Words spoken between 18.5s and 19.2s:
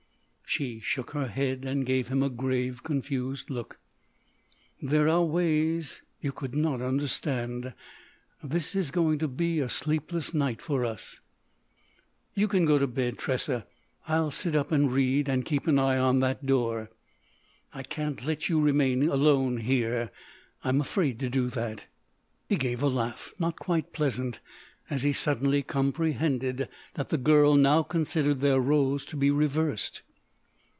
remain